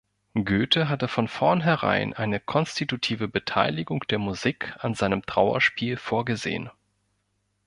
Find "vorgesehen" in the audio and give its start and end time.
5.95-6.71